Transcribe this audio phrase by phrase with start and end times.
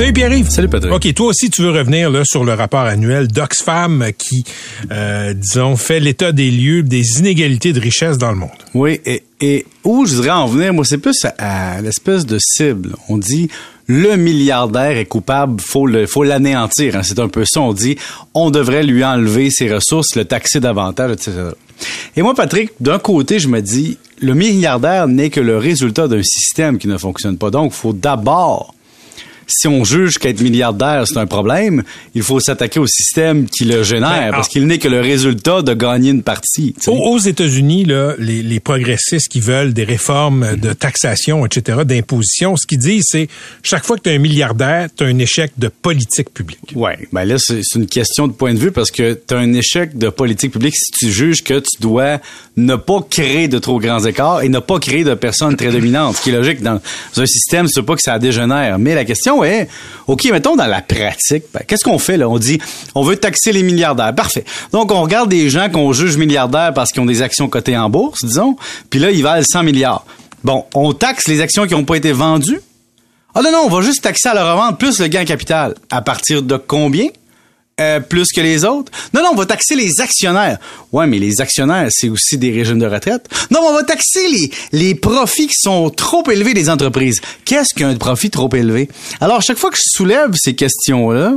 [0.00, 0.48] Salut Pierre-Yves.
[0.48, 0.94] Salut Patrick.
[0.94, 4.44] OK, toi aussi, tu veux revenir là, sur le rapport annuel d'Oxfam qui,
[4.90, 8.48] euh, disons, fait l'état des lieux des inégalités de richesse dans le monde.
[8.72, 12.38] Oui, et, et où je voudrais en venir, moi, c'est plus à, à l'espèce de
[12.40, 12.96] cible.
[13.10, 13.50] On dit
[13.88, 16.96] le milliardaire est coupable, faut le, faut l'anéantir.
[16.96, 17.02] hein.
[17.02, 17.60] C'est un peu ça.
[17.60, 17.96] On dit
[18.32, 21.32] on devrait lui enlever ses ressources, le taxer davantage, etc.
[22.16, 26.22] Et moi, Patrick, d'un côté, je me dis le milliardaire n'est que le résultat d'un
[26.22, 27.50] système qui ne fonctionne pas.
[27.50, 28.74] Donc, il faut d'abord
[29.50, 31.82] si on juge qu'être milliardaire, c'est un problème,
[32.14, 34.52] il faut s'attaquer au système qui le génère, Ben, parce ah.
[34.52, 36.74] qu'il n'est que le résultat de gagner une partie.
[36.86, 42.66] Aux, États-Unis, là, les, les progressistes qui veulent des réformes de taxation, etc., d'imposition, ce
[42.66, 43.28] qu'ils disent, c'est
[43.62, 46.72] chaque fois que tu es un milliardaire, tu as un échec de politique publique.
[46.74, 49.38] Ouais, ben là c'est c'est une question de point de vue parce que tu as
[49.38, 52.18] un échec de politique publique si tu juges que tu dois
[52.56, 56.16] ne pas créer de trop grands écarts et ne pas créer de personnes très dominantes.
[56.16, 56.80] Ce qui est logique dans
[57.16, 58.78] un système, c'est pas que ça dégénère.
[58.78, 59.39] Mais la question
[60.06, 62.28] OK, mettons dans la pratique, ben, qu'est-ce qu'on fait là?
[62.28, 62.58] On dit
[62.94, 64.14] on veut taxer les milliardaires.
[64.14, 64.44] Parfait.
[64.72, 67.90] Donc on regarde des gens qu'on juge milliardaires parce qu'ils ont des actions cotées en
[67.90, 68.56] bourse, disons,
[68.88, 70.04] puis là ils valent 100 milliards.
[70.42, 72.60] Bon, on taxe les actions qui n'ont pas été vendues?
[73.34, 75.74] Ah non, non, on va juste taxer à la revente plus le gain capital.
[75.90, 77.06] À partir de combien?
[77.80, 78.92] Euh, plus que les autres?
[79.14, 80.58] Non, non, on va taxer les actionnaires.
[80.92, 83.26] Ouais, mais les actionnaires, c'est aussi des régimes de retraite.
[83.50, 87.20] Non, on va taxer les, les profits qui sont trop élevés des entreprises.
[87.44, 88.88] Qu'est-ce qu'un profit trop élevé?
[89.20, 91.34] Alors, chaque fois que je soulève ces questions-là,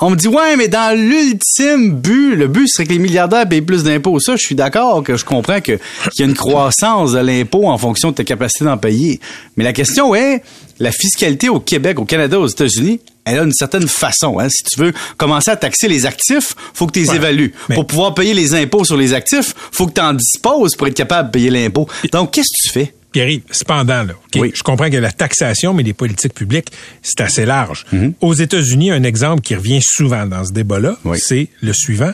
[0.00, 3.62] on me dit, ouais, mais dans l'ultime but, le but serait que les milliardaires payent
[3.62, 4.20] plus d'impôts.
[4.20, 7.66] Ça, je suis d'accord que je comprends que, qu'il y a une croissance de l'impôt
[7.68, 9.20] en fonction de ta capacité d'en payer.
[9.56, 10.42] Mais la question est,
[10.78, 14.38] la fiscalité au Québec, au Canada, aux États-Unis, elle a une certaine façon.
[14.38, 14.48] Hein.
[14.48, 17.16] Si tu veux commencer à taxer les actifs, faut que tu les Ouais.
[17.16, 17.52] évalues.
[17.68, 20.86] Mais- Pour pouvoir payer les impôts sur les actifs, faut que tu en disposes pour
[20.86, 21.86] être capable de payer l'impôt.
[22.12, 22.94] Donc, qu'est-ce que tu fais?
[23.10, 24.52] Pierre, cependant, là, Oui.
[24.54, 26.68] je comprends que la taxation, mais les politiques publiques,
[27.02, 27.86] c'est assez large.
[27.90, 28.12] Mhm.
[28.20, 31.18] Aux États-Unis, un exemple qui revient souvent dans ce débat-là, Oui.
[31.18, 32.12] c'est le suivant.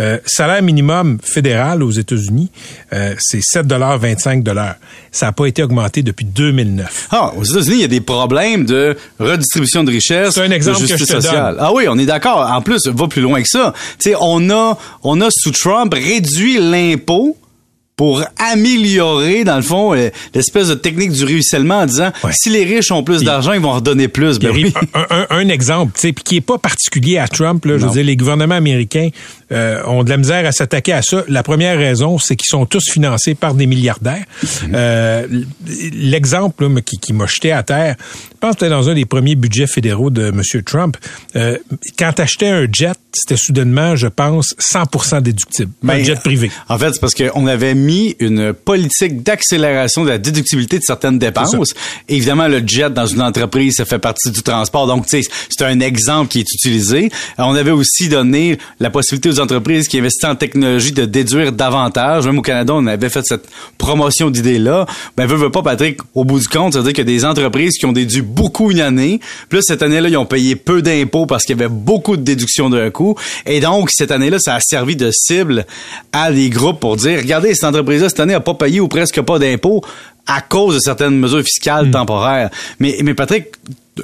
[0.00, 2.50] Euh, salaire minimum fédéral aux États-Unis,
[2.92, 4.76] euh, c'est 7,25
[5.10, 7.08] Ça n'a pas été augmenté depuis 2009.
[7.10, 10.78] Ah, aux États-Unis, il y a des problèmes de redistribution de richesse, C'est un exemple
[10.80, 11.54] de que justice je te sociale.
[11.54, 11.64] donne.
[11.66, 12.48] Ah oui, on est d'accord.
[12.50, 13.74] En plus, va plus loin que ça.
[13.98, 17.36] Tu sais, on a, on a sous Trump réduit l'impôt
[17.96, 22.30] pour améliorer, dans le fond, euh, l'espèce de technique du ruissellement en disant, Ouais.
[22.34, 24.38] si les riches ont plus d'argent, ils vont redonner plus.
[24.38, 24.72] Ben oui.
[24.92, 27.64] un, un- un exemple, tu sais, puis qui est pas particulier à Trump.
[27.64, 29.08] Là, je veux dire, les gouvernements américains
[29.50, 31.24] euh, ont de la misère à s'attaquer à ça.
[31.28, 34.24] La première raison, c'est qu'ils sont tous financés par des milliardaires.
[34.42, 34.72] Mhm.
[34.74, 35.26] Euh,
[35.92, 37.96] L'exemple là, qui, qui m'a jeté à terre,
[38.36, 40.42] je pense que c'était dans un des premiers budgets fédéraux de M.
[40.62, 40.98] Trump.
[41.36, 41.56] Euh,
[41.98, 45.70] quand tu achetais un jet, c'était soudainement, je pense, 100 déductible.
[45.82, 46.50] un Ben, jet privé.
[46.68, 51.18] En fait, c'est parce qu'on avait mis une politique d'accélération de la déductibilité de certaines
[51.18, 51.72] dépenses.
[52.10, 54.86] Évidemment, le jet dans une entreprise, ça fait partie du transport.
[54.86, 57.10] Donc, tu sais, c'est un exemple qui est utilisé.
[57.38, 62.26] On avait aussi donné la possibilité aux entreprises qui investissent en technologie de déduire davantage.
[62.26, 63.48] Même au Canada, on avait fait cette
[63.78, 64.84] promotion d'idée-là.
[65.16, 67.78] Ben, veux, veux pas, Patrick, au bout du compte, ça veut dire a des entreprises
[67.78, 69.20] qui ont déduit beaucoup une année.
[69.48, 72.68] Plus cette année-là, ils ont payé peu d'impôts parce qu'il y avait beaucoup de déductions
[72.68, 73.16] d'un coup.
[73.46, 75.64] Et donc, cette année-là, ça a servi de cible
[76.12, 79.20] à des groupes pour dire, regardez, cette entreprise-là, cette année, n'a pas payé ou presque
[79.22, 79.82] pas d'impôts
[80.26, 82.50] à cause de certaines mesures fiscales temporaires.
[82.80, 83.46] Mais, mais Patrick,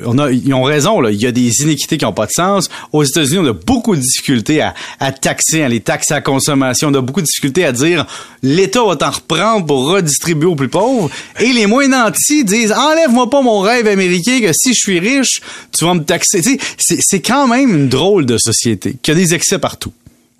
[0.04, 1.10] on a, ils ont raison, là.
[1.10, 2.70] Il y a des inéquités qui n'ont pas de sens.
[2.92, 6.88] Aux États-Unis, on a beaucoup de difficultés à, à taxer, à les taxer à consommation.
[6.88, 8.06] On a beaucoup de difficultés à dire
[8.42, 11.10] l'État va t'en reprendre pour redistribuer aux plus pauvres.
[11.40, 15.40] Et les moins nantis disent enlève-moi pas mon rêve américain que si je suis riche,
[15.76, 16.40] tu vas me taxer.
[16.78, 19.92] C'est quand même une drôle de société qui a des excès partout.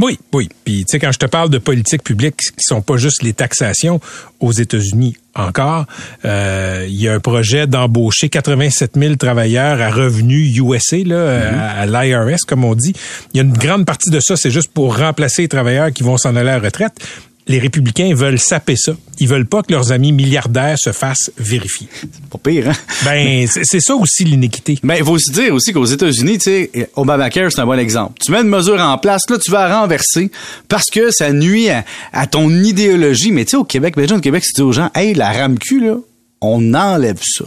[0.03, 0.49] Oui, oui.
[0.65, 3.33] Puis, tu sais, quand je te parle de politique publique qui sont pas juste les
[3.33, 4.01] taxations
[4.41, 5.87] aux États-Unis encore,
[6.25, 11.83] euh, il y a un projet d'embaucher 87 000 travailleurs à revenus USA, là, à,
[11.83, 12.95] à l'IRS, comme on dit.
[13.33, 16.03] Il y a une grande partie de ça, c'est juste pour remplacer les travailleurs qui
[16.03, 16.95] vont s'en aller à la retraite.
[17.49, 18.93] Les républicains veulent saper ça.
[19.19, 21.89] Ils veulent pas que leurs amis milliardaires se fassent vérifier.
[22.31, 22.75] Pas pire, hein?
[23.05, 24.79] Ben, c'est c'est ça aussi l'iniquité.
[24.83, 28.15] Mais il faut aussi dire aussi qu'aux États-Unis, tu sais, Obamacare, c'est un bon exemple.
[28.25, 30.31] Tu mets une mesure en place, là, tu vas la renverser
[30.69, 33.33] parce que ça nuit à, à ton idéologie.
[33.33, 35.97] Mais tu sais, au Québec, imagine au Québec, dis aux gens, hey, la RAMQ, là,
[36.41, 37.45] on enlève ça.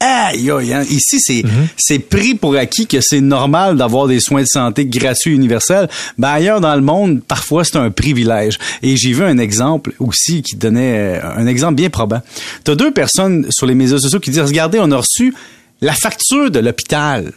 [0.00, 0.84] Aïe, aïe, hein.
[0.88, 1.68] Ici, c'est Mhm.
[1.76, 5.88] c'est pris pour acquis que c'est normal d'avoir des soins de santé gratuits universels.
[6.18, 8.58] Ben, ailleurs dans le monde, parfois, c'est un privilège.
[8.82, 12.20] Et j'ai vu un exemple aussi qui donnait euh, un exemple bien probant.
[12.64, 15.34] T'as deux personnes sur les médias sociaux qui disent, regardez, on a reçu
[15.80, 17.32] la facture de l'hôpital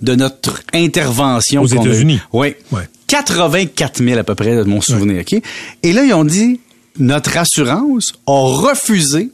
[0.00, 1.62] de notre intervention.
[1.62, 1.66] Aux.
[1.66, 2.20] États-Unis.
[2.32, 2.54] Oui.
[2.72, 2.88] Ouais.
[3.06, 5.40] 84 000 à peu près de mon souvenir, OK?
[5.82, 6.60] Et là, ils ont dit,
[6.98, 9.30] notre assurance a refusé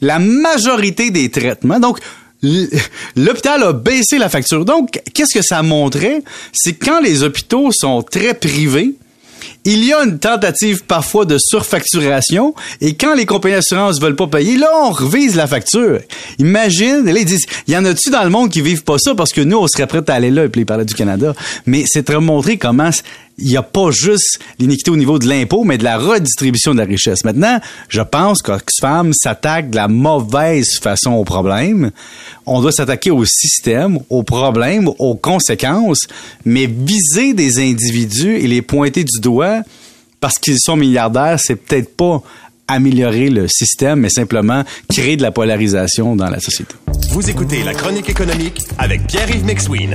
[0.00, 1.80] la majorité des traitements.
[1.80, 1.98] Donc,
[3.16, 4.64] l'hôpital a baissé la facture.
[4.64, 6.22] Donc, qu'est-ce que ça montrait?
[6.52, 8.94] C'est quand les hôpitaux sont très privés,
[9.64, 14.28] il y a une tentative parfois de surfacturation et quand les compagnies d'assurance veulent pas
[14.28, 16.00] payer, là, on revise la facture.
[16.38, 19.14] Imagine, là, ils disent, il y en a-tu dans le monde qui vivent pas ça?
[19.14, 21.34] Parce que nous, on serait prêts à aller là et puis parlaient du Canada.
[21.66, 22.90] Mais c'est de montrer comment
[23.38, 26.78] il n'y a pas juste l'iniquité au niveau de l'impôt, mais de la redistribution de
[26.78, 27.24] la richesse.
[27.24, 31.90] Maintenant, je pense qu'Oxfam s'attaque de la mauvaise façon au problème.
[32.46, 36.06] On doit s'attaquer au système, aux problèmes, aux conséquences,
[36.44, 39.62] mais viser des individus et les pointer du doigt
[40.20, 42.22] parce qu'ils sont milliardaires, c'est peut-être pas
[42.68, 46.74] améliorer le système, mais simplement créer de la polarisation dans la société.
[47.10, 49.94] Vous écoutez La Chronique économique avec Pierre-Yves McSween.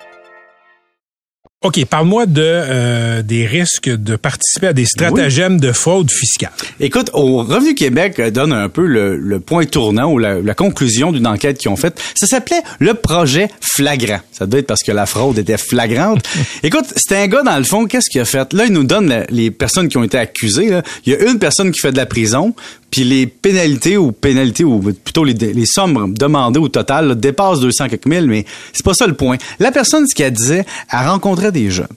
[1.63, 6.49] OK, parle-moi de euh, des risques de participer à des stratagèmes de fraude fiscale.
[6.79, 10.53] Écoute, au Revenu Québec euh, donne un peu le, le point tournant ou la, la
[10.55, 12.01] conclusion d'une enquête qu'ils ont faite.
[12.15, 14.21] Ça s'appelait le projet flagrant.
[14.31, 16.27] Ça devait être parce que la fraude était flagrante.
[16.63, 18.51] Écoute, c'était un gars dans le fond, qu'est-ce qu'il a fait?
[18.53, 20.69] Là, il nous donne la- les personnes qui ont été accusées.
[20.71, 20.81] là.
[21.05, 22.55] Il y a une personne qui fait de la prison,
[22.91, 28.05] puis les pénalités ou pénalités ou plutôt les, sommes demandées au total dépassent 200 quelques
[28.05, 29.37] mille, mais c'est pas ça le point.
[29.59, 31.87] La personne, ce qu'elle disait, elle rencontrait des jeunes.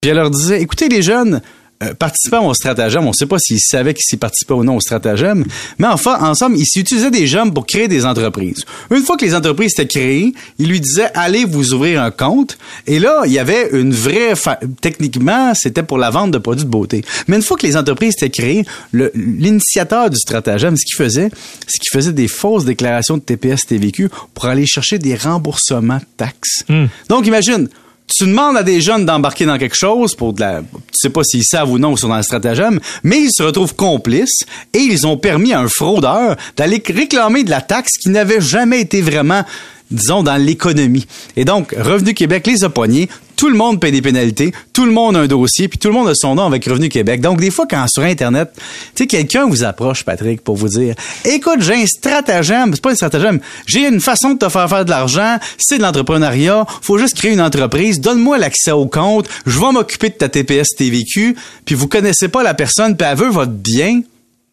[0.00, 1.42] Puis elle leur disait, écoutez les jeunes,
[1.84, 4.80] euh, participant au stratagème, on ne sait pas s'ils savaient qu'ils participaient ou non au
[4.80, 5.44] stratagème,
[5.78, 8.64] mais enfin, ensemble, ils utilisaient des jeunes pour créer des entreprises.
[8.90, 12.58] Une fois que les entreprises étaient créées, ils lui disaient, allez vous ouvrir un compte.
[12.86, 14.34] Et là, il y avait une vraie...
[14.34, 17.04] fa- Techniquement, c'était pour la vente de produits de beauté.
[17.28, 21.30] Mais une fois que les entreprises étaient créées, l'initiateur du stratagème, ce qu'il faisait,
[21.66, 26.04] c'est qu'il faisait des fausses déclarations de TPS TVQ pour aller chercher des remboursements de
[26.16, 26.64] taxes.
[27.08, 27.68] Donc, imagine,
[28.06, 31.24] tu demandes à des jeunes d'embarquer dans quelque chose pour de la, tu sais pas
[31.24, 34.78] s'ils savent ou non ou sont dans le stratagème, mais ils se retrouvent complices et
[34.78, 39.00] ils ont permis à un fraudeur d'aller réclamer de la taxe qui n'avait jamais été
[39.00, 39.44] vraiment
[39.94, 41.06] disons, dans l'économie.
[41.36, 43.08] Et donc, Revenu Québec les a pognés.
[43.36, 44.52] Tout le monde paye des pénalités.
[44.72, 45.68] Tout le monde a un dossier.
[45.68, 47.20] Puis tout le monde a son nom avec Revenu Québec.
[47.20, 48.50] Donc, des fois, quand sur Internet,
[48.94, 50.94] tu sais, quelqu'un vous approche, Patrick, pour vous dire,
[51.24, 52.72] écoute, j'ai un stratagème.
[52.74, 53.40] C'est pas un stratagème.
[53.66, 55.38] J'ai une façon de te faire faire de l'argent.
[55.58, 56.64] C'est de l'entrepreneuriat.
[56.82, 58.00] Faut juste créer une entreprise.
[58.00, 59.28] Donne-moi l'accès au compte.
[59.46, 61.36] Je vais m'occuper de ta TPS TVQ.
[61.64, 64.02] Puis vous connaissez pas la personne, puis elle veut votre bien.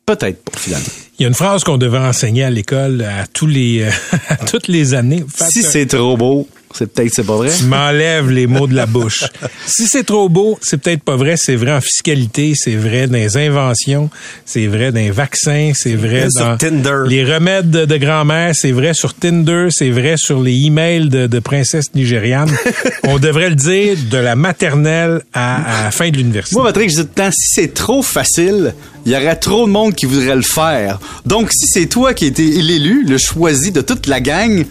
[0.05, 0.87] Peut-être pas, finalement.
[1.21, 3.91] Il y a une phrase qu'on devrait enseigner à l'école à tous les euh,
[4.29, 5.23] à toutes les années.
[5.35, 7.49] Si c'est trop beau, c'est peut-être c'est pas vrai.
[7.55, 9.23] Tu m'enlèves les mots de la bouche.
[9.65, 11.35] si c'est trop beau, c'est peut-être pas vrai.
[11.37, 14.09] C'est vrai en fiscalité, c'est vrai dans les inventions,
[14.45, 17.03] c'est vrai dans les vaccins, c'est vrai Sur dans Tinder.
[17.07, 21.27] les remèdes de, de grand-mère, c'est vrai sur Tinder, c'est vrai sur les emails de,
[21.27, 22.51] de princesses nigérianes.
[23.03, 26.55] On devrait le dire de la maternelle à, à la fin de l'université.
[26.55, 28.73] Moi, Patrick, je dis tout le temps, si c'est trop facile,
[29.05, 30.99] il y aurait trop de monde qui voudrait le faire.
[31.25, 34.65] Donc, si c'est toi qui été l'élu, le choisi de toute la gang,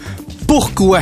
[0.47, 1.01] pourquoi?